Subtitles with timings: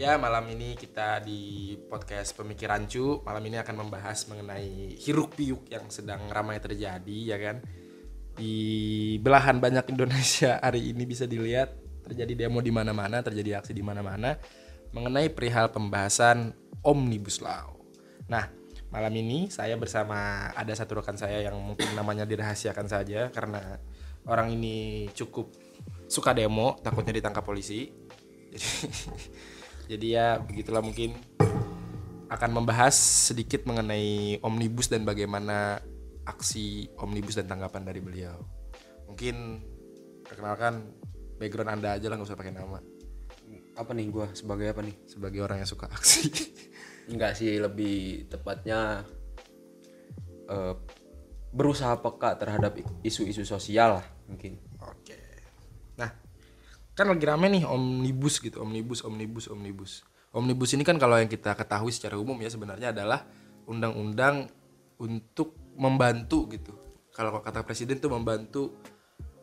[0.00, 3.20] Ya malam ini kita di podcast Pemikiran Cu.
[3.20, 7.60] Malam ini akan membahas mengenai hiruk piuk yang sedang ramai terjadi ya kan?
[8.32, 8.56] Di
[9.20, 14.40] belahan banyak Indonesia hari ini bisa dilihat Terjadi demo di mana-mana, terjadi aksi di mana-mana
[14.96, 17.76] Mengenai perihal pembahasan Omnibus Law.
[18.32, 18.48] Nah
[18.88, 23.76] malam ini saya bersama ada satu rekan saya yang mungkin namanya dirahasiakan saja Karena
[24.24, 25.52] orang ini cukup
[26.08, 27.92] suka demo takutnya ditangkap polisi
[29.90, 31.18] jadi ya begitulah mungkin
[32.30, 35.82] akan membahas sedikit mengenai omnibus dan bagaimana
[36.22, 38.38] aksi omnibus dan tanggapan dari beliau.
[39.10, 39.66] Mungkin
[40.22, 40.94] perkenalkan
[41.42, 42.78] background anda aja lah nggak usah pakai nama.
[43.70, 46.30] apa nih gua sebagai apa nih Sebagai orang yang suka aksi.
[47.10, 49.02] enggak sih lebih tepatnya
[50.46, 50.74] eh,
[51.50, 55.18] berusaha peka terhadap isu-isu sosial lah mungkin Oke.
[55.98, 56.14] Nah,
[56.94, 59.92] kan lagi rame nih omnibus gitu, omnibus, omnibus, omnibus.
[60.30, 63.26] Omnibus ini kan kalau yang kita ketahui secara umum ya sebenarnya adalah
[63.66, 64.46] undang-undang
[65.00, 66.70] untuk membantu gitu.
[67.10, 68.78] Kalau kata presiden tuh membantu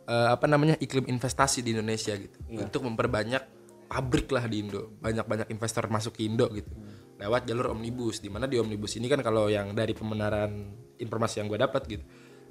[0.08, 3.44] eh, apa namanya iklim investasi di Indonesia gitu, untuk memperbanyak
[3.88, 6.72] pabrik lah di Indo, banyak-banyak investor masuk ke Indo gitu,
[7.20, 8.20] lewat jalur omnibus.
[8.20, 12.04] Di mana di omnibus ini kan kalau yang dari pembenaran informasi yang gue dapat gitu,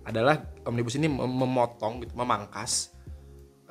[0.05, 2.96] adalah omnibus ini mem- memotong gitu, memangkas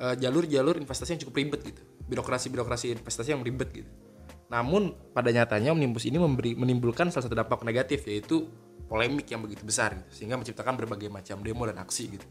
[0.00, 1.82] eh, jalur-jalur investasi yang cukup ribet gitu.
[2.06, 3.90] Birokrasi-birokrasi investasi yang ribet gitu.
[4.46, 8.46] Namun pada nyatanya omnibus ini memberi menimbulkan salah satu dampak negatif yaitu
[8.86, 10.22] polemik yang begitu besar gitu.
[10.22, 12.26] Sehingga menciptakan berbagai macam demo dan aksi gitu.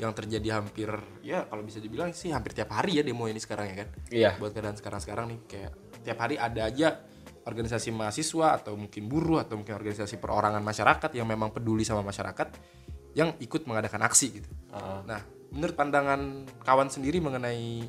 [0.00, 0.90] Yang terjadi hampir
[1.22, 3.88] ya kalau bisa dibilang sih hampir tiap hari ya demo ini sekarang ya kan?
[4.10, 4.30] Iya.
[4.42, 6.88] buat keadaan sekarang-sekarang nih kayak tiap hari ada aja
[7.42, 12.48] organisasi mahasiswa atau mungkin buruh atau mungkin organisasi perorangan masyarakat yang memang peduli sama masyarakat
[13.12, 14.50] yang ikut mengadakan aksi gitu.
[14.72, 15.04] Ah.
[15.04, 15.20] Nah,
[15.52, 17.86] menurut pandangan kawan sendiri mengenai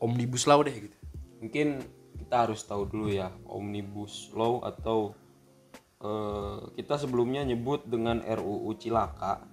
[0.00, 0.96] omnibus law deh gitu.
[1.38, 1.84] mungkin
[2.18, 5.14] kita harus tahu dulu ya omnibus law atau
[6.02, 9.44] eh, kita sebelumnya nyebut dengan RUU Cilaka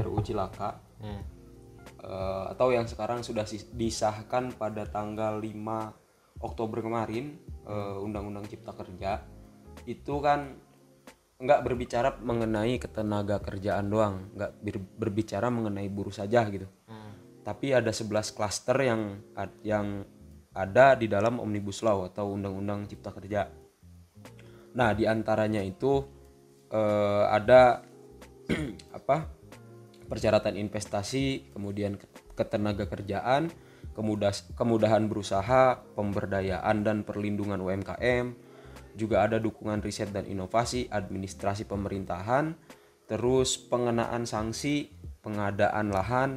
[0.00, 1.22] RUU Cilaka Hmm.
[2.00, 3.44] Eh, atau yang sekarang sudah
[3.76, 5.92] disahkan pada tanggal 5
[6.40, 7.36] Oktober kemarin
[7.68, 9.20] eh, Undang-Undang Cipta Kerja
[9.88, 10.60] itu kan
[11.40, 16.68] nggak berbicara mengenai ketenaga kerjaan doang nggak ber- berbicara mengenai buruh saja gitu.
[17.40, 19.16] Tapi ada 11 klaster yang
[19.64, 20.04] yang
[20.52, 23.48] ada di dalam Omnibus Law atau Undang-Undang Cipta Kerja.
[24.76, 26.04] Nah di antaranya itu
[26.68, 27.80] eh, ada
[28.98, 29.40] apa?
[30.10, 33.46] persyaratan investasi, kemudian ke- ketenaga kerjaan,
[33.94, 38.34] kemudah kemudahan berusaha, pemberdayaan dan perlindungan UMKM,
[38.94, 42.54] juga ada dukungan riset dan inovasi, administrasi pemerintahan,
[43.06, 44.90] terus pengenaan sanksi,
[45.20, 46.30] pengadaan lahan,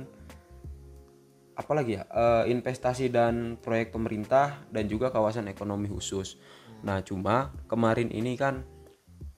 [1.54, 6.38] apalagi ya eh, investasi dan proyek pemerintah dan juga kawasan ekonomi khusus.
[6.84, 8.66] Nah cuma kemarin ini kan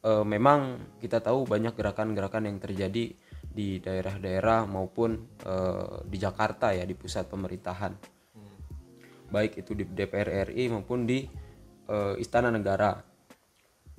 [0.03, 3.15] eh, memang kita tahu banyak gerakan-gerakan yang terjadi
[3.45, 8.15] di daerah-daerah maupun eh, di Jakarta ya di pusat pemerintahan
[9.29, 11.25] baik itu di DPR RI maupun di
[11.90, 12.97] eh, Istana Negara.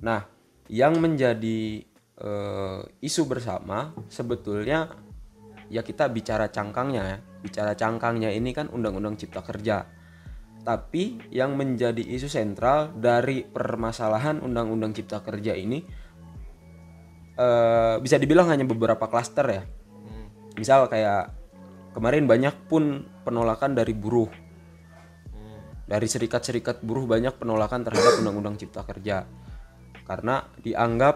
[0.03, 0.21] Nah
[0.67, 1.83] yang menjadi
[2.19, 4.91] eh, isu bersama sebetulnya
[5.67, 9.83] ya kita bicara cangkangnya ya bicara cangkangnya ini kan Undang-Undang Cipta Kerja
[10.67, 15.79] tapi yang menjadi isu sentral dari permasalahan Undang-Undang Cipta Kerja ini
[17.39, 19.63] eh, bisa dibilang hanya beberapa klaster ya.
[20.59, 21.31] Misal kayak
[21.95, 24.27] kemarin banyak pun penolakan dari buruh.
[25.87, 29.23] Dari serikat-serikat buruh banyak penolakan terhadap Undang-Undang Cipta Kerja
[30.03, 31.15] karena dianggap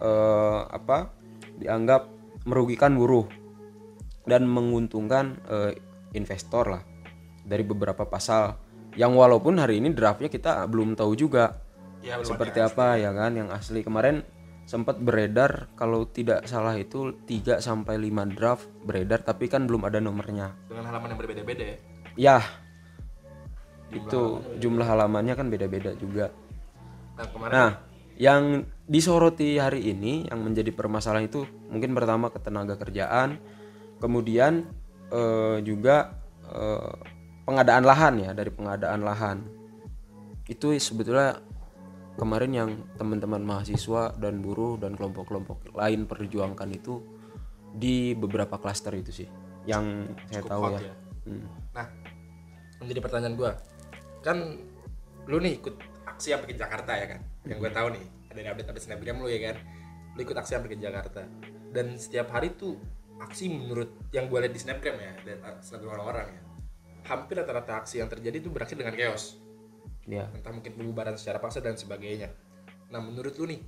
[0.00, 1.12] eh, apa?
[1.60, 2.08] Dianggap
[2.48, 3.28] merugikan buruh
[4.24, 5.72] dan menguntungkan eh,
[6.16, 6.82] investor lah
[7.44, 8.56] dari beberapa pasal
[8.98, 11.68] yang walaupun hari ini draftnya kita belum tahu juga
[12.00, 14.24] Ya, belum seperti apa ya kan yang asli kemarin
[14.64, 20.00] sempat beredar kalau tidak salah itu 3 sampai 5 draft beredar tapi kan belum ada
[20.00, 21.76] nomornya Dengan halaman yang berbeda-beda ya.
[22.16, 22.38] ya
[23.90, 24.20] itu
[24.62, 26.30] jumlah halamannya kan beda-beda juga
[27.20, 27.70] Nah, kemarin nah
[28.20, 33.36] yang disoroti hari ini yang menjadi permasalahan itu mungkin pertama ketenaga kerjaan
[34.00, 34.68] kemudian
[35.12, 36.16] eh, juga
[36.48, 36.96] eh,
[37.44, 39.38] pengadaan lahan ya dari pengadaan lahan
[40.48, 41.40] itu sebetulnya
[42.16, 42.70] kemarin yang
[43.00, 47.00] teman-teman mahasiswa dan buruh dan kelompok-kelompok lain perjuangkan itu
[47.70, 49.28] di beberapa klaster itu sih
[49.64, 50.80] yang saya cukup tahu hot ya.
[50.82, 50.94] ya.
[51.20, 51.44] Hmm.
[51.76, 51.86] Nah,
[52.80, 53.52] menjadi pertanyaan gua.
[54.20, 54.60] Kan
[55.28, 55.74] lu nih ikut
[56.06, 57.20] aksi sampai ke Jakarta ya kan?
[57.48, 59.56] Yang gue tahu nih, ada update-update snapgram lu ya kan?
[60.16, 61.24] Lu ikut aksi sampai ke Jakarta.
[61.70, 62.76] Dan setiap hari tuh
[63.20, 66.42] aksi menurut yang gue lihat di snapgram ya, dan uh, snapgram orang-orang ya.
[67.08, 69.40] Hampir rata-rata aksi yang terjadi itu berakhir dengan chaos.
[70.08, 72.32] ya entah mungkin pembubaran secara paksa dan sebagainya.
[72.90, 73.60] Nah menurut lu nih,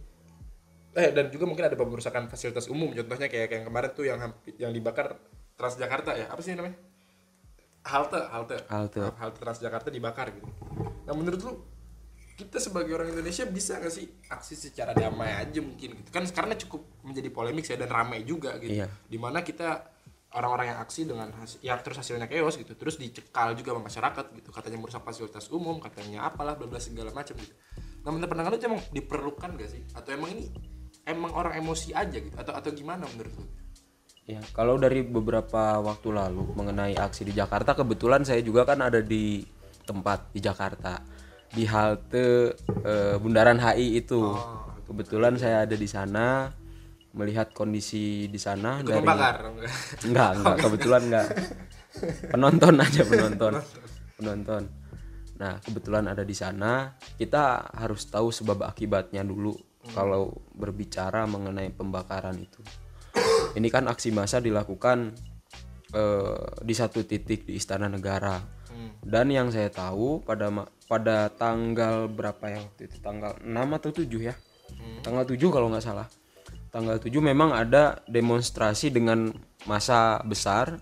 [0.97, 4.57] eh dan juga mungkin ada perusakan fasilitas umum, contohnya kayak, yang kemarin tuh yang hampi-
[4.59, 5.21] yang dibakar
[5.53, 6.75] Transjakarta ya, apa sih namanya?
[7.83, 9.01] Halte, halte, Halte.
[9.19, 10.47] halte Transjakarta dibakar gitu.
[11.03, 11.53] Nah menurut lu
[12.39, 16.09] kita sebagai orang Indonesia bisa nggak sih aksi secara damai aja mungkin gitu?
[16.15, 18.83] Kan karena cukup menjadi polemik ya dan ramai juga gitu.
[18.83, 18.87] Iya.
[18.87, 19.91] di mana kita
[20.33, 24.25] orang-orang yang aksi dengan hasil, ya terus hasilnya chaos gitu terus dicekal juga sama masyarakat
[24.39, 24.49] gitu.
[24.55, 27.53] Katanya merusak fasilitas umum katanya apalah bla bla segala macam gitu.
[28.07, 29.83] Nah menurut pandangan lu emang diperlukan gak sih?
[29.93, 30.49] Atau emang ini
[31.05, 32.33] emang orang emosi aja gitu?
[32.39, 33.45] Atau atau gimana menurut lu
[34.23, 39.03] Ya, kalau dari beberapa waktu lalu mengenai aksi di Jakarta, kebetulan saya juga kan ada
[39.03, 39.43] di
[39.83, 41.03] tempat di Jakarta
[41.53, 42.55] di halte
[42.87, 44.31] eh, Bundaran HI itu.
[44.87, 46.47] Kebetulan saya ada di sana
[47.13, 50.31] melihat kondisi di sana Ikut dari membakar enggak?
[50.39, 51.29] Enggak kebetulan enggak.
[52.33, 53.53] Penonton aja penonton.
[54.17, 54.63] Penonton.
[55.41, 56.95] Nah kebetulan ada di sana.
[57.19, 59.53] Kita harus tahu sebab akibatnya dulu
[59.93, 62.63] kalau berbicara mengenai pembakaran itu
[63.57, 65.13] ini kan aksi massa dilakukan
[65.93, 68.63] eh, di satu titik di Istana Negara.
[69.03, 70.49] Dan yang saya tahu pada
[70.87, 72.97] pada tanggal berapa ya waktu itu?
[73.03, 74.35] Tanggal 6 atau 7 ya?
[75.03, 76.07] Tanggal 7 kalau nggak salah.
[76.73, 79.35] Tanggal 7 memang ada demonstrasi dengan
[79.67, 80.81] masa besar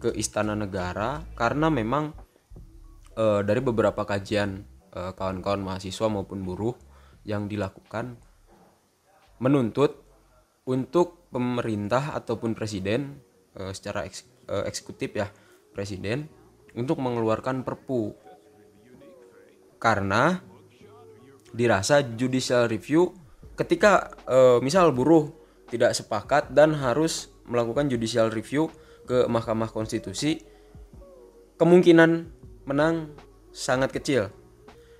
[0.00, 2.14] ke Istana Negara karena memang
[3.18, 4.64] eh, dari beberapa kajian
[4.94, 6.74] eh, kawan-kawan mahasiswa maupun buruh
[7.24, 8.20] yang dilakukan
[9.42, 10.00] menuntut
[10.64, 13.18] untuk pemerintah ataupun presiden
[13.58, 15.26] eh, secara eks- eh, eksekutif ya
[15.74, 16.30] presiden
[16.78, 18.14] untuk mengeluarkan perpu.
[19.82, 20.38] Karena
[21.50, 23.10] dirasa judicial review
[23.58, 25.34] ketika eh, misal buruh
[25.66, 28.70] tidak sepakat dan harus melakukan judicial review
[29.04, 30.40] ke Mahkamah Konstitusi
[31.58, 32.30] kemungkinan
[32.64, 33.12] menang
[33.52, 34.32] sangat kecil.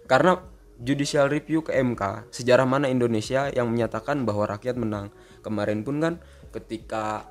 [0.05, 0.39] Karena
[0.85, 5.09] judicial review ke MK sejarah mana Indonesia yang menyatakan bahwa rakyat menang.
[5.41, 6.15] Kemarin pun kan
[6.53, 7.25] ketika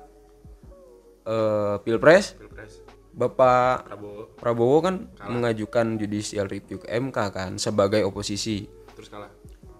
[1.24, 2.82] eh, pilpres pilpres.
[3.14, 4.22] Bapak Prabowo.
[4.34, 8.66] Prabowo kan mengajukan judicial review ke MK kan sebagai oposisi.
[8.98, 9.30] Terus kalah.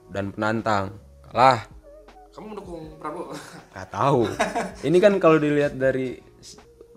[0.06, 0.94] Dan penantang.
[1.26, 1.67] Kalah.
[2.31, 3.35] Kamu mendukung Prabowo?
[3.75, 4.23] Nggak tahu.
[4.87, 6.23] Ini kan kalau dilihat dari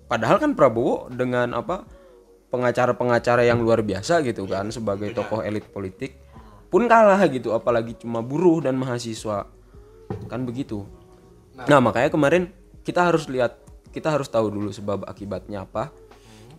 [0.06, 1.90] padahal kan Prabowo dengan apa
[2.48, 6.16] pengacara-pengacara yang luar biasa gitu kan sebagai tokoh elit politik
[6.68, 9.48] pun kalah gitu apalagi cuma buruh dan mahasiswa.
[10.28, 10.84] Kan begitu.
[11.58, 11.82] Nah.
[11.82, 12.44] Makanya kemarin
[12.86, 13.60] kita harus lihat
[13.92, 15.90] kita harus tahu dulu sebab akibatnya apa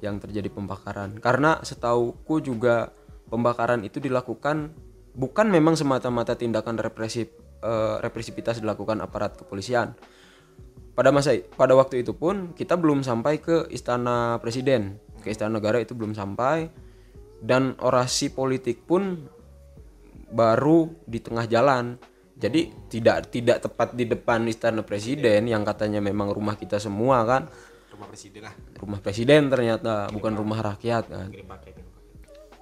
[0.02, 1.16] yang terjadi pembakaran.
[1.22, 2.90] Karena setauku juga
[3.30, 4.72] pembakaran itu dilakukan
[5.14, 7.30] bukan memang semata-mata tindakan represif
[7.62, 9.94] eh, represivitas dilakukan aparat kepolisian.
[10.98, 15.78] Pada masa pada waktu itu pun kita belum sampai ke istana presiden ke istana negara
[15.82, 16.70] itu belum sampai.
[17.38, 19.30] Dan orasi politik pun
[20.32, 21.96] baru di tengah jalan
[22.38, 27.50] jadi tidak tidak tepat di depan istana presiden yang katanya memang rumah kita semua kan
[27.92, 31.72] rumah presiden lah rumah presiden ternyata bukan rumah rakyat kan kirim pakai.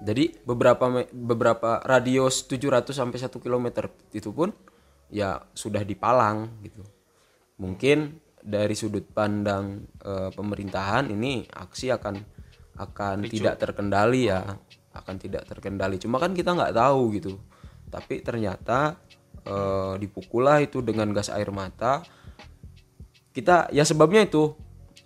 [0.01, 3.67] jadi beberapa beberapa radius 700 sampai 1 km
[4.15, 4.49] itu pun
[5.11, 6.83] ya sudah dipalang gitu.
[7.57, 12.15] Mungkin dari sudut pandang eh, pemerintahan ini aksi akan
[12.77, 14.45] akan tidak terkendali ya,
[14.93, 15.97] akan tidak terkendali.
[15.97, 17.33] Cuma kan kita nggak tahu gitu.
[17.87, 18.95] Tapi ternyata
[19.43, 22.03] eh, dipukullah itu dengan gas air mata.
[23.31, 24.53] Kita ya sebabnya itu.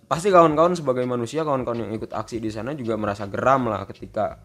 [0.08, 4.36] Pasti kawan-kawan sebagai manusia kawan-kawan yang ikut aksi di sana juga merasa geram lah ketika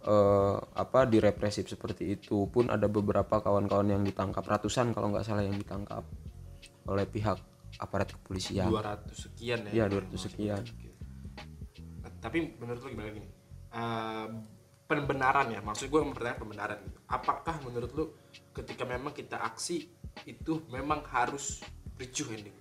[0.00, 2.48] eh, apa direpresif seperti itu.
[2.48, 6.04] Pun ada beberapa kawan-kawan yang ditangkap ratusan kalau nggak salah yang ditangkap
[6.88, 7.36] oleh pihak
[7.76, 8.72] aparat kepolisian.
[8.72, 10.62] 200 sekian ya ya 200 sekian.
[12.22, 14.26] Tapi menurut lo gimana gini Eh,
[15.00, 15.60] pembenaran ya.
[15.64, 18.04] Maksud gue mempertanyakan pembenaran gitu apakah menurut lo
[18.52, 19.88] ketika memang kita aksi
[20.28, 21.64] itu memang harus
[21.96, 22.52] ricuh ini?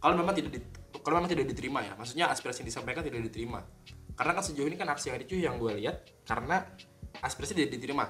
[0.00, 0.68] Kalau memang tidak di-
[1.00, 1.92] kalau memang tidak diterima ya.
[1.96, 3.64] Maksudnya aspirasi yang disampaikan tidak diterima.
[4.16, 6.64] Karena kan sejauh ini kan aksi yang ricuh yang gue lihat karena
[7.20, 8.08] aspirasi tidak diterima.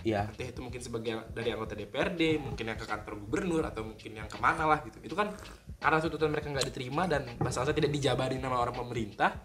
[0.00, 4.16] Ya entah itu mungkin sebagai dari anggota DPRD mungkin yang ke kantor gubernur atau mungkin
[4.16, 4.98] yang ke mana lah gitu.
[5.04, 5.30] Itu kan
[5.78, 9.36] karena tuntutan mereka nggak diterima dan masalahnya tidak dijabarin sama orang pemerintah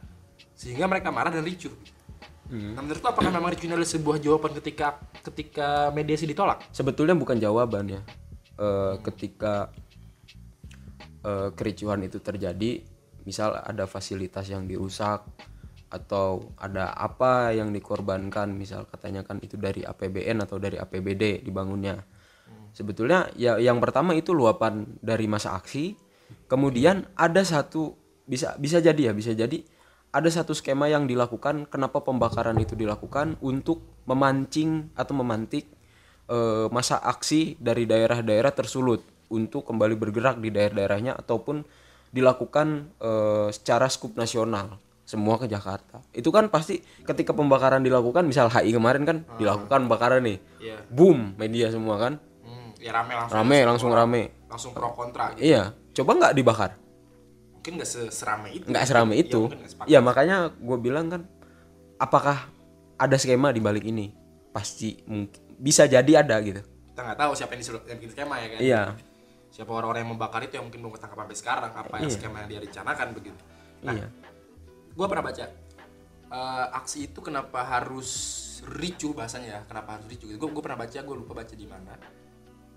[0.58, 1.74] sehingga mereka marah dan ricuh
[2.48, 6.64] nah menurut lo apakah memang ricuh ini adalah sebuah jawaban ketika ketika mediasi ditolak?
[6.72, 8.02] Sebetulnya bukan jawaban ya.
[8.58, 9.70] Eh, ketika
[11.28, 12.82] eh, kericuhan itu terjadi
[13.28, 15.28] misal ada fasilitas yang dirusak
[15.88, 22.00] atau ada apa yang dikorbankan misal katanya kan itu dari APBN atau dari APBD dibangunnya.
[22.72, 25.96] Sebetulnya ya yang pertama itu luapan dari masa aksi.
[26.48, 27.96] Kemudian ada satu
[28.28, 29.64] bisa bisa jadi ya bisa jadi
[30.12, 33.36] ada satu skema yang dilakukan kenapa pembakaran itu dilakukan?
[33.44, 35.68] Untuk memancing atau memantik
[36.32, 41.68] eh, masa aksi dari daerah-daerah tersulut untuk kembali bergerak di daerah-daerahnya ataupun
[42.16, 46.04] dilakukan eh, secara skup nasional semua ke Jakarta.
[46.12, 50.40] Itu kan pasti ketika pembakaran dilakukan misal HI kemarin kan dilakukan pembakaran nih.
[50.60, 50.78] Iya.
[50.92, 52.20] boom media semua kan.
[52.44, 53.36] Hmm, ya rame langsung.
[53.40, 54.24] rame langsung rame.
[54.48, 55.44] Langsung pro kontra gitu.
[55.52, 56.72] iya coba nggak dibakar
[57.68, 58.64] Mungkin nggak se- serame itu.
[58.64, 59.42] nggak serame Iya, itu.
[59.52, 59.92] sepakat.
[59.92, 61.28] ya makanya gue bilang kan
[62.00, 62.48] apakah
[62.96, 64.16] ada skema di balik ini?
[64.56, 66.64] Pasti mungkin bisa jadi ada gitu.
[66.64, 68.60] Kita nggak tahu siapa yang disuruh yang bikin skema ya kan.
[68.64, 68.82] iya.
[69.52, 72.50] Siapa orang-orang yang membakar itu yang mungkin belum ketangkap sampai sekarang apa yang skema yang
[72.56, 73.42] dia rencanakan begitu.
[73.84, 74.08] Nah, iya.
[74.96, 75.46] gue pernah baca
[76.32, 78.10] eh, aksi itu kenapa harus
[78.64, 79.62] ricuh bahasanya ya?
[79.68, 82.00] Kenapa harus ricuh gue gue pernah baca gue lupa baca di mana.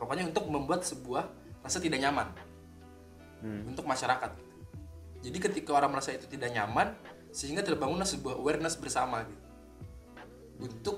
[0.02, 1.30] Pokoknya untuk membuat sebuah
[1.62, 2.26] rasa tidak nyaman
[3.70, 4.50] untuk masyarakat
[5.20, 6.96] jadi ketika orang merasa itu tidak nyaman
[7.30, 9.44] sehingga terbangunlah sebuah awareness bersama gitu.
[10.60, 10.96] Untuk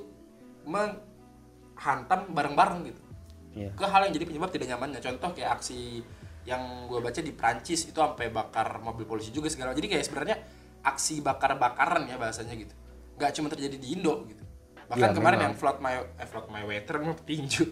[0.66, 3.02] menghantam bareng-bareng gitu.
[3.52, 3.70] Iya.
[3.76, 5.00] Ke hal yang jadi penyebab tidak nyamannya.
[5.02, 6.00] Contoh kayak aksi
[6.42, 10.36] yang gue baca di Prancis itu sampai bakar mobil polisi juga segala jadi kayak sebenarnya
[10.82, 12.74] aksi bakar-bakaran ya bahasanya gitu.
[13.14, 14.42] Nggak cuma terjadi di Indo gitu.
[14.90, 15.46] Bahkan Iya, kemarin memang.
[15.50, 17.64] yang float my eh, float my water mau petinju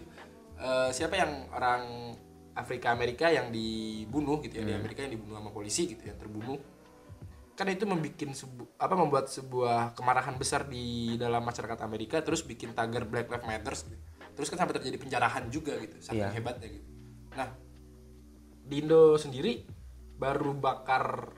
[0.61, 2.13] Eh, siapa yang orang
[2.51, 6.59] Afrika Amerika yang dibunuh gitu ya di Amerika yang dibunuh sama polisi gitu yang terbunuh
[7.51, 12.73] kan itu membuat sebu apa membuat sebuah kemarahan besar di dalam masyarakat Amerika terus bikin
[12.73, 13.95] tagar Black Lives Matter gitu.
[14.33, 16.33] terus kan sampai terjadi penjarahan juga gitu saking Iya.
[16.33, 16.87] hebatnya gitu
[17.31, 17.49] nah
[18.61, 19.63] di Indo sendiri
[20.15, 21.31] baru bakar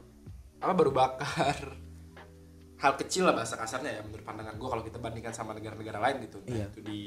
[0.60, 1.58] apa baru bakar
[2.84, 6.24] hal kecil lah bahasa kasarnya ya menurut pandangan gue kalau kita bandingkan sama negara-negara lain
[6.24, 6.66] gitu Entah Iya.
[6.72, 7.02] itu di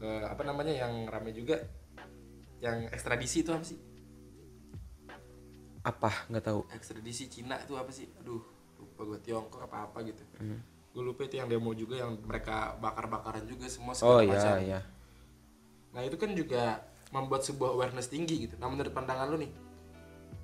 [0.00, 1.60] eh, apa namanya yang rame juga
[2.62, 3.78] yang ekstradisi itu apa sih?
[5.84, 6.28] Apa?
[6.30, 6.60] Nggak tahu.
[6.72, 8.08] Ekstradisi Cina itu apa sih?
[8.20, 8.54] Aduh
[8.94, 10.22] lupa gue Tiongkok apa apa gitu.
[10.38, 10.60] Hmm.
[10.94, 14.56] gue lupa itu yang demo juga yang mereka bakar-bakaran juga semua oh segala iya macam.
[14.62, 14.80] iya.
[15.90, 18.54] Nah itu kan juga membuat sebuah awareness tinggi gitu.
[18.62, 19.50] Nah menurut pandangan lu nih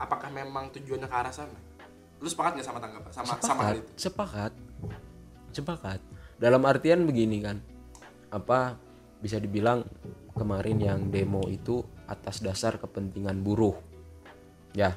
[0.03, 1.55] apakah memang tujuannya ke arah sana?
[2.19, 3.93] Lu sepakat nggak sama tanggapan sama sama hal sepakat itu?
[3.95, 4.53] sepakat.
[5.55, 6.01] Sepakat.
[6.43, 7.63] Dalam artian begini kan.
[8.35, 8.75] Apa
[9.23, 9.87] bisa dibilang
[10.41, 13.77] kemarin yang demo itu atas dasar kepentingan buruh.
[14.73, 14.97] Ya.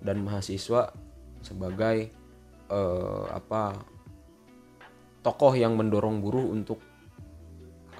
[0.00, 0.96] Dan mahasiswa
[1.44, 2.08] sebagai
[2.72, 3.76] eh, apa
[5.20, 6.80] tokoh yang mendorong buruh untuk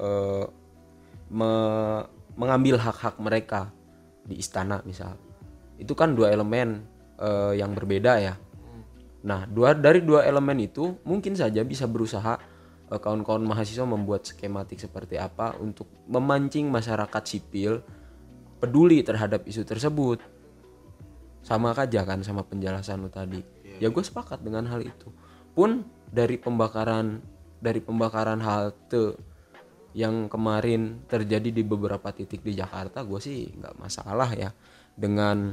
[0.00, 0.48] eh,
[1.28, 3.68] me- mengambil hak-hak mereka
[4.24, 5.20] di istana misal.
[5.76, 6.88] Itu kan dua elemen
[7.20, 8.34] eh, yang berbeda ya.
[9.22, 12.40] Nah dua dari dua elemen itu mungkin saja bisa berusaha
[12.98, 17.80] kawan-kawan mahasiswa membuat skematik seperti apa untuk memancing masyarakat sipil
[18.60, 20.18] peduli terhadap isu tersebut?
[21.42, 23.40] Sama aja kan sama penjelasan lu tadi.
[23.80, 25.10] Ya gue sepakat dengan hal itu.
[25.56, 27.22] Pun dari pembakaran
[27.62, 29.14] dari pembakaran halte
[29.92, 34.50] yang kemarin terjadi di beberapa titik di Jakarta gue sih nggak masalah ya
[34.96, 35.52] dengan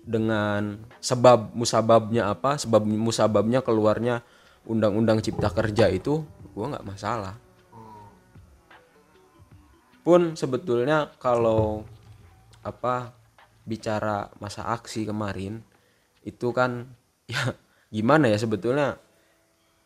[0.00, 4.22] dengan sebab musababnya apa sebab musababnya keluarnya
[4.64, 7.36] undang-undang cipta kerja itu gue nggak masalah.
[10.00, 11.84] Pun sebetulnya kalau
[12.60, 13.14] apa
[13.64, 15.64] bicara masa aksi kemarin
[16.24, 16.88] itu kan
[17.32, 17.56] ya
[17.88, 19.00] gimana ya sebetulnya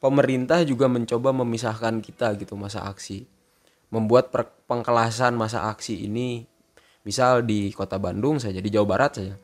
[0.02, 3.26] pemerintah juga mencoba memisahkan kita gitu masa aksi.
[3.92, 4.34] Membuat
[4.66, 6.42] pengkelasan masa aksi ini
[7.06, 9.36] misal di kota Bandung saja di Jawa Barat saja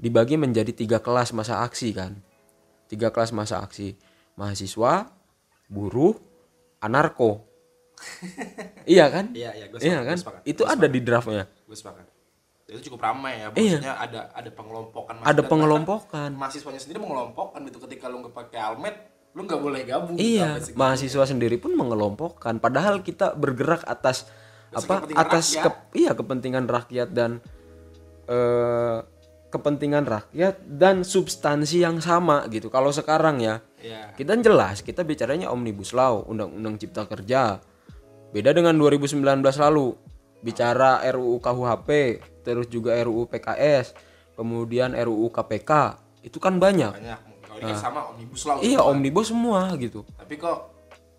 [0.00, 2.16] dibagi menjadi tiga kelas masa aksi kan.
[2.88, 3.94] Tiga kelas masa aksi.
[4.34, 5.12] Mahasiswa
[5.68, 6.16] buruh
[6.80, 7.44] anarko
[8.86, 12.08] iya kan iya iya gue iya kan itu ada di draftnya gue sepakat
[12.66, 15.26] itu cukup ramai ya maksudnya ada ada pengelompokan Iya.
[15.26, 18.96] ada pengelompokan mahasiswanya sendiri mengelompokkan gitu ketika lu nggak pakai helmet
[19.30, 20.74] lu nggak boleh gabung gitu Iya, segitu.
[20.74, 22.58] mahasiswa sendiri pun mengelompokkan.
[22.58, 24.26] Padahal kita bergerak atas
[24.72, 25.06] apa?
[25.06, 25.62] kepentingan Atas rakyat.
[25.62, 27.30] ke- iya kepentingan rakyat dan
[28.26, 28.98] eh,
[29.50, 32.70] kepentingan rakyat dan substansi yang sama gitu.
[32.70, 34.14] Kalau sekarang ya, Iya.
[34.14, 37.58] kita jelas kita bicaranya omnibus law, undang-undang cipta kerja.
[38.30, 39.20] Beda dengan 2019
[39.58, 39.98] lalu,
[40.40, 41.88] bicara RUU KUHP,
[42.40, 43.92] terus juga RUU PKS,
[44.34, 45.98] kemudian RUU KPK.
[46.22, 46.94] Itu kan banyak.
[46.94, 50.06] banyak kalau kan sama omnibus law Iya, omnibus semua gitu.
[50.14, 50.70] tapi kok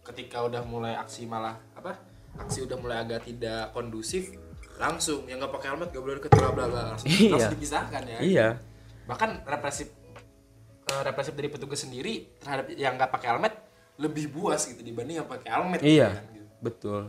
[0.02, 2.00] ketika udah mulai aksi malah apa
[2.40, 4.32] aksi udah mulai agak tidak kondusif
[4.78, 7.32] langsung yang nggak pakai helmet gak boleh deket bla bla bla langsung, Iya.
[7.32, 8.48] langsung dipisahkan ya Iya.
[9.04, 9.88] bahkan represif
[10.84, 13.54] eh, represif dari petugas sendiri terhadap yang nggak pakai helmet
[13.98, 16.48] lebih buas gitu dibanding yang pakai helmet Iya, gitu kan, gitu.
[16.60, 17.02] betul.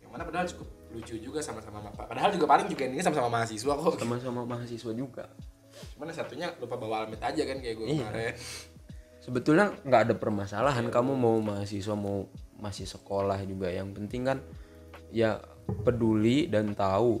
[0.00, 3.96] yang mana padahal cukup lucu juga sama-sama padahal juga paling juga ini sama-sama mahasiswa kok
[3.98, 5.28] Sama-sama mahasiswa juga.
[5.94, 8.02] cuman satunya lupa bawa helmet aja kan kayak gue Iya.
[8.02, 8.34] kemarin
[9.18, 12.26] sebetulnya nggak ada permasalahan kamu mau mahasiswa mau
[12.56, 14.38] masih sekolah juga yang penting kan
[15.10, 15.38] ya
[15.84, 17.20] peduli dan tahu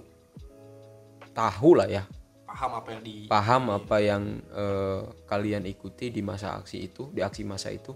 [1.32, 2.04] tahu lah ya
[2.48, 7.20] paham apa yang di paham apa yang eh, kalian ikuti di masa aksi itu di
[7.20, 7.92] aksi masa itu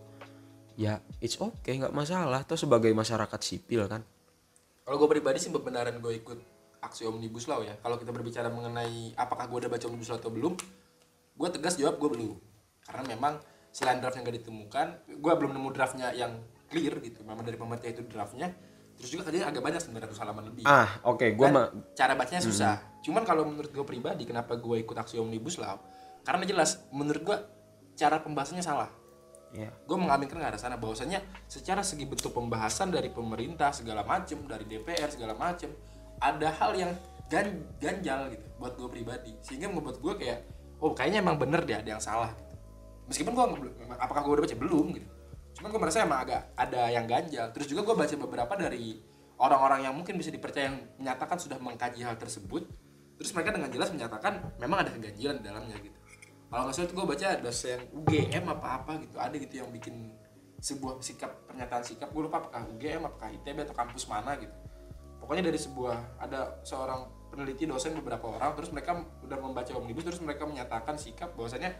[0.77, 4.05] ya it's okay nggak masalah atau sebagai masyarakat sipil kan
[4.83, 6.39] Kalau gue pribadi sih beneran gue ikut
[6.83, 7.79] aksi omnibus law ya.
[7.79, 10.59] Kalau kita berbicara mengenai apakah gue udah baca omnibus law atau belum,
[11.39, 12.35] gue tegas jawab gue belum.
[12.83, 13.39] Karena memang
[13.71, 16.35] selain draft yang gak ditemukan, gue belum nemu draftnya yang
[16.67, 17.23] clear gitu.
[17.23, 18.51] Memang dari pemerintah itu draftnya.
[19.03, 20.63] Terus juga kajiannya agak banyak sebenarnya ratus halaman lebih.
[20.63, 21.67] ah oke gua Dan mah
[21.99, 22.79] cara bacanya susah.
[23.03, 25.83] Cuman kalau menurut gue pribadi, kenapa gue ikut aksi omnibus law?
[26.23, 27.37] Karena jelas, menurut gue
[27.99, 29.03] cara pembahasannya salah
[29.53, 34.41] ya gue mengaminkan ke arah sana bahwasanya secara segi bentuk pembahasan dari pemerintah segala macem
[34.49, 35.69] dari DPR segala macem
[36.25, 36.93] ada hal yang
[37.29, 40.39] gan ganjal gitu buat gue pribadi sehingga membuat gue kayak
[40.81, 42.55] oh kayaknya emang bener deh ada yang salah gitu.
[43.13, 43.45] meskipun gue
[44.01, 45.09] apakah gue udah baca belum gitu
[45.59, 47.53] cuman gue merasa emang agak ada yang ganjal.
[47.53, 48.99] Terus juga gue baca beberapa dari
[49.37, 52.65] orang-orang yang mungkin bisa dipercaya yang menyatakan sudah mengkaji hal tersebut.
[53.21, 55.99] Terus mereka dengan jelas menyatakan memang ada keganjilan di dalamnya gitu.
[56.53, 59.17] Kalau nggak salah itu gue baca dosen UGM apa apa gitu.
[59.17, 59.95] Ada gitu yang bikin
[60.63, 62.09] sebuah sikap pernyataan sikap.
[62.13, 64.53] Gue lupa apakah UGM apakah ITB atau kampus mana gitu.
[65.23, 70.21] Pokoknya dari sebuah ada seorang peneliti dosen beberapa orang terus mereka udah membaca omnibus terus
[70.21, 71.73] mereka menyatakan sikap bahwasanya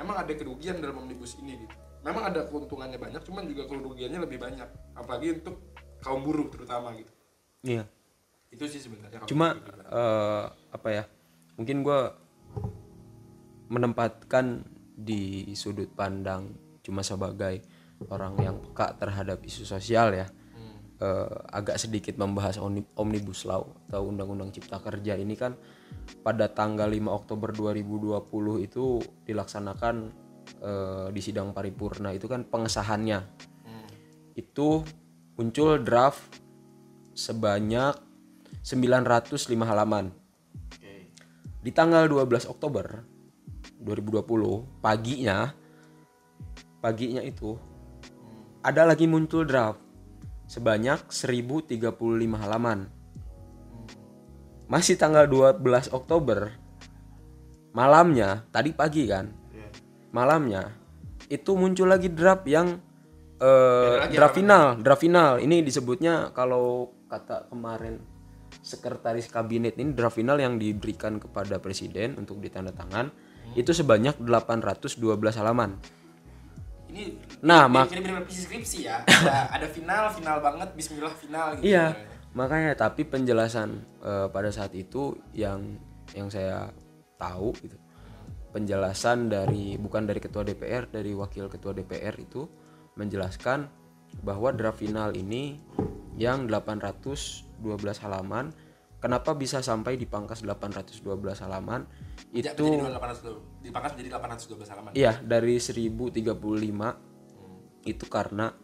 [0.00, 4.38] memang ada kerugian dalam omnibus ini gitu memang ada keuntungannya banyak cuman juga kerugiannya lebih
[4.38, 4.68] banyak.
[4.94, 7.10] Apalagi untuk kaum buruh terutama gitu.
[7.66, 7.84] Iya.
[8.54, 9.58] Itu sih sebenarnya cuma
[9.90, 11.04] eh, apa ya
[11.58, 12.14] mungkin gua
[13.66, 14.62] menempatkan
[14.94, 16.54] di sudut pandang
[16.86, 17.66] cuma sebagai
[18.06, 20.30] orang yang peka terhadap isu sosial ya.
[20.96, 25.52] Eh, agak sedikit membahas omni- omnibus law atau undang-undang cipta kerja ini kan
[26.24, 30.25] pada tanggal 5 Oktober 2020 itu dilaksanakan
[30.62, 33.20] eh, di sidang paripurna itu kan pengesahannya.
[33.66, 33.88] Hmm.
[34.36, 34.84] itu
[35.36, 36.22] muncul draft
[37.16, 37.96] sebanyak
[38.60, 40.12] 905 halaman.
[41.66, 43.02] Di tanggal 12 Oktober
[43.82, 45.50] 2020 paginya
[46.78, 47.58] paginya itu
[48.62, 49.82] ada lagi muncul draft
[50.46, 51.82] sebanyak 1035
[52.38, 52.86] halaman.
[54.70, 56.54] Masih tanggal 12 Oktober
[57.74, 59.30] malamnya tadi pagi kan.
[60.16, 60.72] Malamnya
[61.28, 62.80] itu muncul lagi draft yang
[63.36, 65.36] lagi draft final draft final.
[65.36, 68.00] Ini disebutnya kalau kata kemarin
[68.64, 73.12] sekretaris kabinet ini draft final yang diberikan kepada presiden untuk ditandatangan
[73.52, 74.96] itu sebanyak 812
[75.36, 75.76] halaman.
[76.88, 77.04] Ini
[77.44, 79.04] Nah, mak- mirip skripsi ya.
[79.06, 81.92] Ada, ada final final banget Bismillah final gitu Iya,
[82.32, 83.68] makanya tapi penjelasan
[84.00, 85.76] eh, pada saat itu yang
[86.16, 86.72] yang saya
[87.20, 87.76] tahu gitu.
[88.56, 92.48] Penjelasan dari bukan dari ketua DPR, dari wakil ketua DPR itu
[92.96, 93.68] menjelaskan
[94.24, 95.60] bahwa draft final ini
[96.16, 97.52] yang 812
[98.00, 98.48] halaman
[98.96, 101.04] kenapa bisa sampai dipangkas 812
[101.44, 101.84] halaman?
[102.32, 104.90] Itu itu jadi 800 dipangkas menjadi 812 halaman.
[104.96, 108.56] Iya, dari 1035 itu karena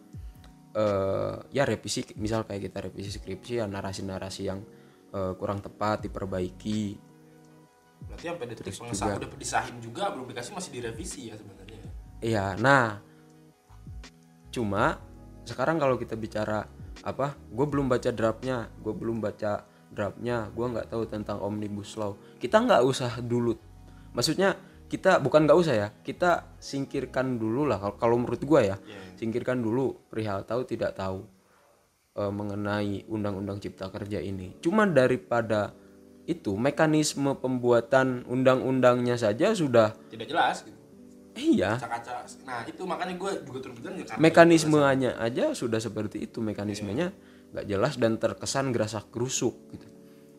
[0.73, 4.65] eh ya revisi misal kayak kita revisi skripsi ya narasi-narasi yang
[5.13, 7.12] eh, kurang tepat diperbaiki.
[8.07, 11.63] Berarti sampai detik pengesahan udah disahin juga belum dikasih masih direvisi ya sebenarnya
[12.23, 13.03] Iya, nah
[14.47, 14.95] cuma
[15.43, 16.63] sekarang kalau kita bicara
[17.03, 22.15] apa, gue belum baca draftnya, gue belum baca draftnya, gue nggak tahu tentang omnibus law.
[22.39, 23.51] Kita nggak usah dulu,
[24.15, 24.55] maksudnya
[24.87, 28.79] kita bukan nggak usah ya, kita singkirkan dulu lah kalau kalau menurut gue ya,
[29.19, 31.27] singkirkan dulu perihal tahu tidak tahu
[32.15, 34.63] eh, mengenai undang-undang cipta kerja ini.
[34.63, 35.75] Cuma daripada
[36.23, 40.79] itu mekanisme pembuatan undang-undangnya saja sudah tidak jelas gitu.
[41.33, 41.81] Iya.
[41.81, 47.09] Kaca-kaca nah itu makanya gue juga turun ya karena mekanismenya aja sudah seperti itu mekanismenya
[47.53, 49.87] nggak jelas dan terkesan gerasak gerusuk gitu.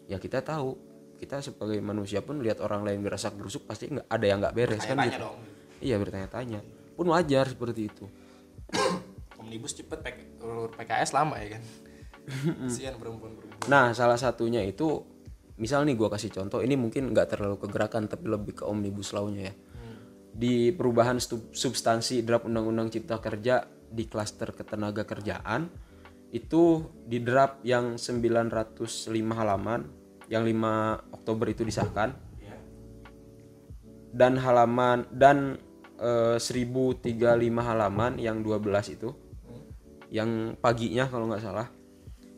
[0.09, 0.79] Ya kita tahu
[1.19, 4.83] kita sebagai manusia pun lihat orang lain gerasak gerusuk pasti nggak ada yang nggak beres
[4.87, 5.21] kan gitu.
[5.21, 5.39] dong.
[5.85, 6.61] Iya bertanya-tanya.
[6.95, 8.05] Pun wajar seperti itu.
[9.43, 10.19] Omnibus cepet PK,
[10.79, 11.63] PKS lama ya kan.
[12.71, 13.69] Kasihan perempuan-perempuan.
[13.69, 15.14] Nah salah satunya itu
[15.61, 19.53] misal nih gua kasih contoh ini mungkin nggak terlalu kegerakan tapi lebih ke omnibus law-nya
[19.53, 19.55] ya.
[20.35, 21.23] Di perubahan
[21.55, 25.71] substansi draft undang-undang cipta kerja di klaster ketenaga kerjaan
[26.35, 29.87] itu di draft yang 905 halaman
[30.27, 32.11] yang 5 Oktober itu disahkan.
[32.43, 32.59] Ya
[34.15, 35.59] dan halaman dan
[35.99, 37.11] eh, 1035
[37.59, 39.11] halaman yang 12 itu
[40.15, 41.67] yang paginya kalau nggak salah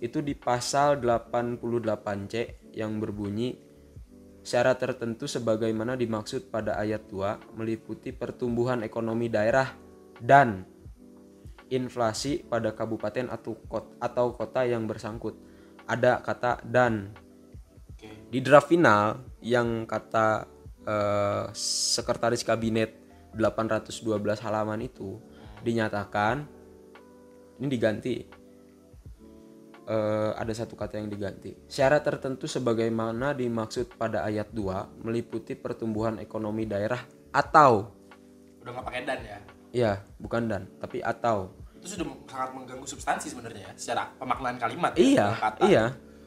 [0.01, 2.35] itu di pasal 88C
[2.77, 3.57] yang berbunyi
[4.47, 9.75] syarat tertentu sebagaimana dimaksud pada ayat 2 meliputi pertumbuhan ekonomi daerah
[10.23, 10.62] dan
[11.67, 15.35] inflasi pada kabupaten atau kota, atau kota yang bersangkut.
[15.91, 17.11] Ada kata dan.
[18.31, 20.47] Di draft final yang kata
[20.87, 21.45] eh,
[21.97, 22.95] sekretaris kabinet
[23.35, 25.19] 812 halaman itu
[25.62, 26.47] dinyatakan
[27.59, 28.15] ini diganti
[29.87, 31.55] Eh, ada satu kata yang diganti.
[31.70, 36.99] Syarat tertentu sebagaimana dimaksud pada ayat 2 meliputi pertumbuhan ekonomi daerah
[37.31, 37.94] atau
[38.66, 39.38] Udah nggak pakai dan ya.
[39.70, 41.55] ya, bukan dan, tapi atau.
[41.79, 44.90] Itu sudah sangat mengganggu substansi sebenarnya ya, secara pemaknaan kalimat.
[44.90, 45.62] ya, Iya, secara kata.
[45.70, 45.85] iya.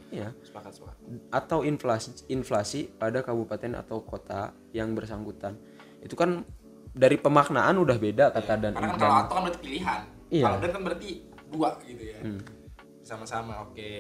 [0.10, 0.28] Iya.
[0.40, 0.96] Sepakat, sepakat.
[1.28, 5.60] Atau inflasi inflasi pada kabupaten atau kota yang bersangkutan.
[6.00, 6.48] Itu kan
[6.96, 10.00] dari pemaknaan udah beda kata dan Karena kan dan kalau atau kan berarti pilihan.
[10.32, 10.44] Iya.
[10.48, 11.10] Kalau dan kan berarti
[11.52, 12.20] dua gitu ya.
[12.24, 12.42] Hmm.
[13.10, 13.92] Sama-sama, oke.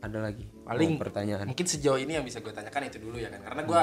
[0.00, 1.44] ada lagi Paling- Oh, pertanyaan.
[1.44, 3.44] Mungkin sejauh ini yang bisa gue tanyakan itu dulu ya kan.
[3.44, 3.82] Karena gue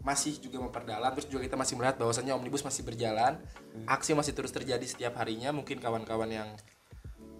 [0.00, 3.42] masih juga memperdalam terus juga kita masih melihat bahwasannya omnibus masih berjalan,
[3.84, 5.50] aksi masih terus terjadi setiap harinya.
[5.50, 6.48] Mungkin kawan-kawan yang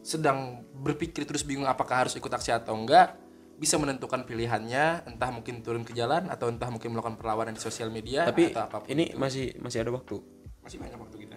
[0.02, 3.14] sedang berpikir terus bingung apakah harus ikut aksi atau enggak
[3.54, 7.92] bisa menentukan pilihannya entah mungkin turun ke jalan atau entah mungkin melakukan perlawanan di sosial
[7.92, 10.16] media Tapi atau apa pun ini masih masih ada waktu.
[10.60, 11.36] masih banyak waktu kita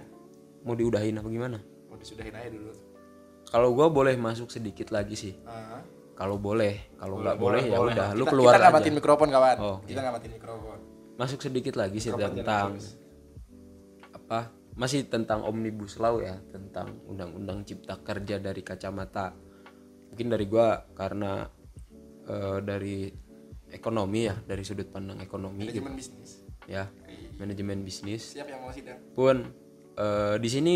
[0.64, 1.60] Mau diudahin apa gimana?
[1.86, 2.72] mau disudahin aja dulu
[3.54, 5.38] Kalau gua boleh masuk sedikit lagi sih.
[5.46, 5.78] Ah,
[6.14, 8.78] Kalau boleh, kalau nggak boleh, ya udah, lu Kita- keluar kita nggak aja.
[8.82, 9.58] matiin mikrofon kawan.
[9.58, 10.78] Oh, kita nggak matiin mikrofon.
[11.14, 12.68] Masuk sedikit lagi sih Mikrofon tentang
[14.12, 14.40] apa?
[14.74, 19.34] Masih tentang omnibus law ya, tentang undang-undang cipta kerja dari kacamata.
[20.10, 21.46] Mungkin dari gua karena
[22.26, 23.10] eh, dari
[23.70, 25.82] ekonomi ya, dari sudut pandang ekonomi gitu.
[25.82, 26.30] manajemen bisnis.
[26.66, 26.84] Ya,
[27.38, 28.24] manajemen bisnis.
[28.32, 29.50] siap yang mau sidang pun
[29.94, 30.74] eh, di sini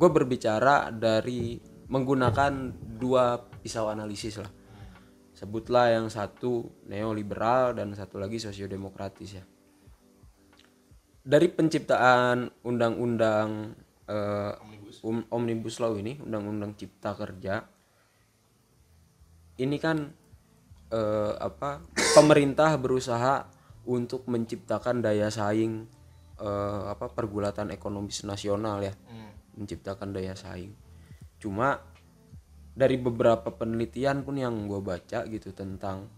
[0.00, 1.60] gue berbicara dari
[1.92, 4.48] menggunakan dua pisau analisis lah.
[5.36, 9.44] Sebutlah yang satu neoliberal dan satu lagi sosiodemokratis ya.
[11.20, 13.76] Dari penciptaan undang-undang
[14.08, 14.52] eh,
[15.04, 17.60] um- omnibus law ini undang-undang cipta kerja
[19.60, 20.08] ini kan
[20.88, 21.84] eh, apa
[22.16, 23.44] pemerintah berusaha
[23.84, 25.84] untuk menciptakan daya saing
[26.40, 28.96] eh, apa pergulatan ekonomis nasional ya
[29.60, 30.72] menciptakan daya saing.
[31.36, 31.78] Cuma
[32.72, 36.08] dari beberapa penelitian pun yang gue baca gitu tentang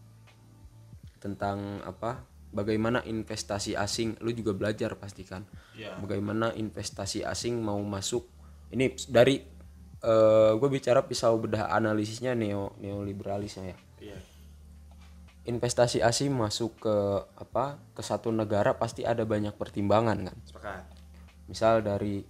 [1.19, 2.23] tentang apa
[2.55, 5.43] bagaimana investasi asing lu juga belajar pastikan
[6.03, 8.29] bagaimana investasi asing mau masuk
[8.69, 9.41] ini dari
[10.59, 13.79] gue bicara pisau bedah analisisnya neo neoliberalisnya ya.
[14.03, 14.19] Iya.
[15.47, 16.97] Investasi asing masuk ke
[17.39, 20.37] apa ke satu negara pasti ada banyak pertimbangan kan?
[20.43, 20.85] Sepakat.
[21.47, 22.23] Misal dari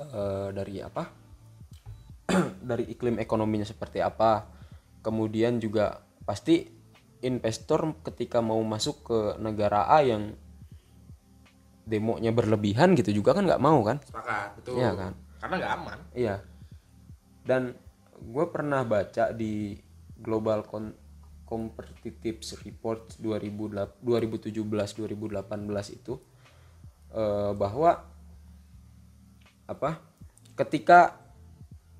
[0.00, 1.04] eh, dari apa?
[2.70, 4.46] Dari iklim ekonominya seperti apa.
[5.02, 6.62] Kemudian juga pasti
[7.26, 10.30] investor ketika mau masuk ke negara A yang
[11.82, 13.98] demonya berlebihan gitu juga kan nggak mau kan?
[14.06, 14.78] Sepakat betul.
[14.78, 15.12] Iya kan?
[15.40, 15.98] karena nggak aman.
[16.12, 16.44] Iya.
[17.42, 17.72] Dan
[18.20, 19.80] gue pernah baca di
[20.20, 20.92] Global Con
[21.48, 26.20] Competitiveness Report 2017-2018 itu
[27.10, 28.04] eh, bahwa
[29.70, 30.02] apa?
[30.58, 31.22] Ketika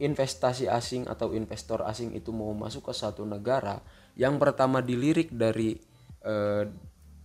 [0.02, 3.78] investasi asing atau investor asing itu mau masuk ke satu negara,
[4.18, 5.78] yang pertama dilirik dari
[6.26, 6.64] eh,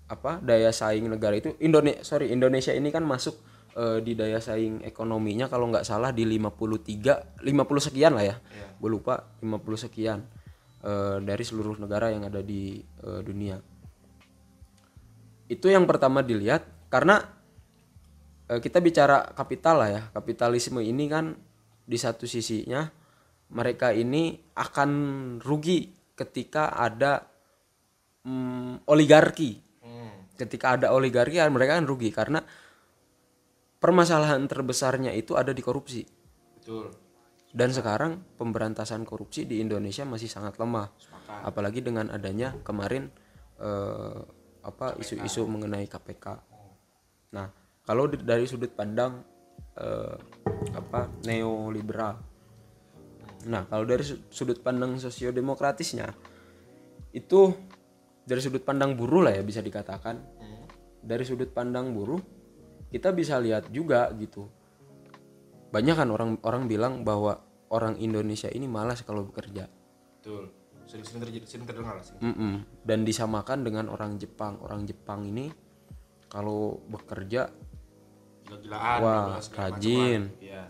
[0.05, 3.41] apa daya saing negara itu Indonesia sorry Indonesia ini kan masuk
[3.73, 8.35] eh, di daya saing ekonominya kalau nggak salah di 53 50 sekian lah ya
[8.77, 10.21] gue lupa 50 sekian
[10.85, 13.57] eh, dari seluruh negara yang ada di eh, dunia
[15.49, 17.34] itu yang pertama dilihat karena
[18.45, 20.01] kita bicara kapital lah ya.
[20.13, 21.33] Kapitalisme ini kan
[21.85, 22.85] di satu sisinya
[23.53, 24.89] mereka ini akan
[25.41, 27.25] rugi ketika ada
[28.25, 29.61] mm, oligarki.
[30.35, 32.43] Ketika ada oligarki mereka kan rugi karena
[33.79, 36.03] permasalahan terbesarnya itu ada di korupsi.
[36.59, 36.91] Betul.
[37.55, 40.91] Dan sekarang pemberantasan korupsi di Indonesia masih sangat lemah.
[41.47, 43.07] Apalagi dengan adanya kemarin
[43.63, 44.19] eh,
[44.65, 46.25] apa isu-isu mengenai KPK
[47.35, 47.47] nah
[47.85, 49.21] kalau dari sudut pandang
[49.77, 50.17] eh,
[50.73, 52.17] apa neoliberal.
[53.45, 56.09] Nah kalau dari su- sudut pandang sosiodemokratisnya
[57.13, 57.53] itu
[58.25, 60.17] dari sudut pandang buruh lah ya bisa dikatakan.
[61.05, 62.17] Dari sudut pandang buruh
[62.89, 64.49] kita bisa lihat juga gitu.
[65.69, 67.37] Banyak kan orang orang bilang bahwa
[67.69, 69.69] orang Indonesia ini malas kalau bekerja.
[69.69, 70.49] Betul.
[70.89, 72.17] Sering sering terjadi sering terdengar sih.
[72.21, 72.65] Mm-mm.
[72.81, 74.57] dan disamakan dengan orang Jepang.
[74.65, 75.53] Orang Jepang ini
[76.25, 77.49] kalau bekerja
[78.45, 80.29] gila-gilaan Wah, rajin.
[80.39, 80.69] iya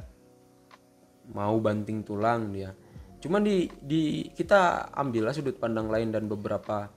[1.32, 2.72] mau banting tulang dia
[3.20, 6.88] cuman di di kita ambillah sudut pandang lain dan beberapa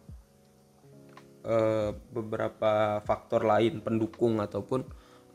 [1.48, 4.84] eh, beberapa faktor lain pendukung ataupun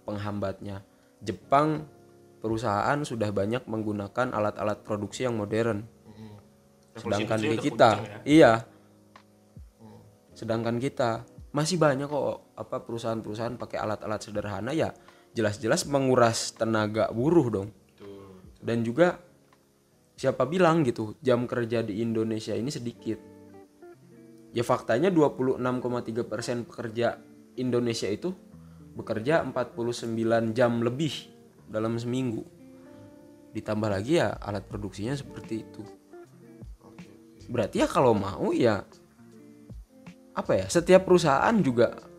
[0.03, 0.84] penghambatnya.
[1.23, 1.88] Jepang
[2.43, 5.88] perusahaan sudah banyak menggunakan alat-alat produksi yang modern.
[6.93, 8.62] Sedangkan di kita, iya.
[10.38, 14.89] Sedangkan kita masih banyak kok apa perusahaan-perusahaan pakai alat-alat sederhana ya
[15.33, 17.69] jelas-jelas menguras tenaga buruh dong.
[18.63, 19.19] Dan juga
[20.15, 23.19] siapa bilang gitu jam kerja di Indonesia ini sedikit.
[24.53, 27.17] Ya faktanya 26,3% pekerja
[27.57, 28.31] Indonesia itu
[28.93, 31.33] bekerja 49 jam lebih
[31.65, 32.45] dalam seminggu.
[33.53, 35.81] Ditambah lagi ya alat produksinya seperti itu.
[37.49, 38.85] Berarti ya kalau mau ya
[40.37, 40.65] apa ya?
[40.69, 42.12] Setiap perusahaan juga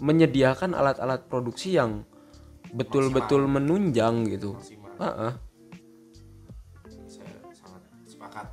[0.00, 2.04] menyediakan alat-alat produksi yang
[2.72, 4.56] betul-betul menunjang gitu.
[4.56, 4.92] Maksimal.
[4.96, 5.32] Heeh,
[7.06, 8.46] Saya sangat sepakat.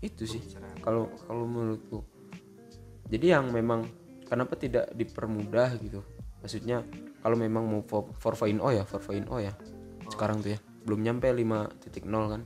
[0.00, 0.40] itu sih
[0.80, 2.00] kalau kalau menurutku.
[3.10, 3.84] Jadi yang memang
[4.24, 6.00] kenapa tidak dipermudah gitu?
[6.40, 6.86] Maksudnya
[7.20, 9.52] kalau memang mau 4.0 ya 4.0 ya.
[10.08, 12.42] Sekarang tuh ya belum nyampe 5.0 kan.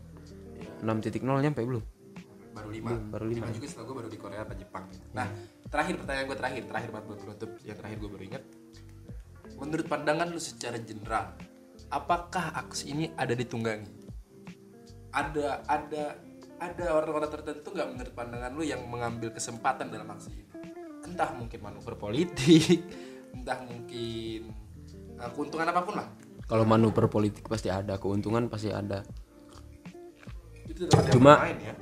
[0.82, 1.84] 6.0 nyampe belum?
[2.54, 2.90] Baru lima.
[3.10, 3.50] baru lima.
[3.50, 4.86] juga setelah gue baru di Korea apa Jepang.
[5.10, 5.26] Nah,
[5.74, 7.50] terakhir pertanyaan gue terakhir, terakhir banget buat penutup.
[7.66, 8.44] Yang terakhir gue baru ingat.
[9.58, 11.34] Menurut pandangan lu secara general,
[11.90, 13.90] apakah aksi ini ada ditunggangi?
[15.10, 16.04] Ada ada
[16.62, 20.44] ada orang-orang tertentu nggak menurut pandangan lu yang mengambil kesempatan dalam aksi ini?
[21.02, 22.86] Entah mungkin manuver politik,
[23.34, 24.54] entah mungkin
[25.18, 26.06] uh, keuntungan apa pun lah.
[26.46, 29.02] Kalau manuver politik pasti ada, keuntungan pasti ada.
[30.70, 31.74] Itu Cuma- ya.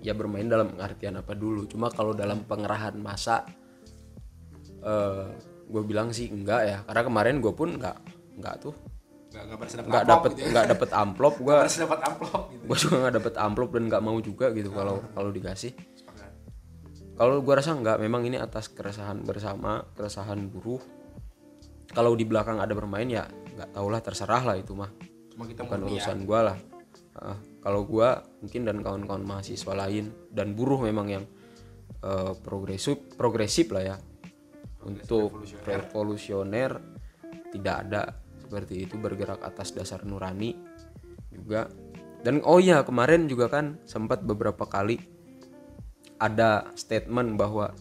[0.00, 1.64] Ya bermain dalam artian apa dulu.
[1.64, 3.44] Cuma kalau dalam pengerahan masa
[4.80, 5.24] eh
[5.70, 6.78] gue bilang sih enggak ya.
[6.84, 7.96] Karena kemarin gue pun enggak
[8.36, 8.74] enggak tuh
[9.30, 10.62] Nggak nggak berhasil nggak amplop dapet gitu ya.
[10.66, 12.62] dapet amplop gue Berhasil dapat amplop gitu.
[12.66, 15.72] gue juga nggak dapet amplop dan nggak mau juga gitu kalau kalau dikasih
[17.14, 20.82] kalau gue rasa nggak memang ini atas keresahan bersama keresahan buruh
[21.92, 24.90] kalau di belakang ada bermain ya nggak tau lah terserah lah itu mah
[25.30, 25.86] Cuma kita bukan ya.
[25.94, 26.56] urusan gue lah
[27.14, 27.36] Heeh.
[27.60, 28.08] Kalau gue
[28.44, 31.24] mungkin dan kawan-kawan mahasiswa lain dan buruh memang yang
[32.04, 33.96] eh, progresif progresif lah ya
[34.84, 36.80] untuk revolusioner
[37.52, 38.02] tidak ada
[38.40, 40.56] seperti itu bergerak atas dasar nurani
[41.30, 41.68] juga
[42.24, 45.00] dan oh iya kemarin juga kan sempat beberapa kali
[46.20, 47.72] ada statement bahwa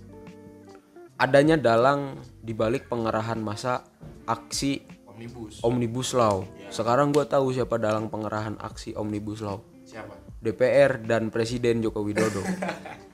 [1.20, 3.84] adanya dalang dibalik pengerahan masa
[4.24, 5.60] aksi Omnibus.
[5.60, 6.48] Omnibus Law.
[6.72, 9.60] Sekarang gue tahu siapa dalang pengerahan aksi Omnibus Law.
[9.89, 10.13] Siapa?
[10.38, 12.45] DPR dan Presiden Joko Widodo.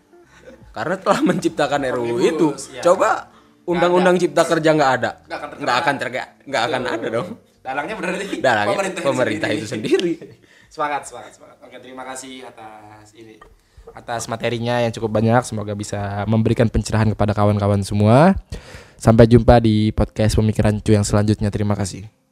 [0.75, 2.51] Karena telah menciptakan RUU itu.
[2.75, 2.83] ya.
[2.83, 3.31] Coba
[3.63, 5.11] undang-undang cipta kerja nggak ada.
[5.55, 7.29] Nggak akan terga, nggak akan ada dong.
[7.63, 10.19] Dalangnya berarti Dalangnya pemerintah, pemerintah itu sendiri.
[10.73, 11.57] semangat, semangat, semangat.
[11.63, 13.39] Oke, terima kasih atas ini
[13.95, 15.41] atas materinya yang cukup banyak.
[15.47, 18.35] Semoga bisa memberikan pencerahan kepada kawan-kawan semua.
[18.99, 21.47] Sampai jumpa di podcast pemikiran cu yang selanjutnya.
[21.47, 22.24] Terima kasih.